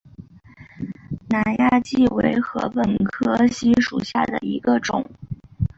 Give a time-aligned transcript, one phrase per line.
[1.29, 5.05] 南亚稷为禾本科黍属下的一个种。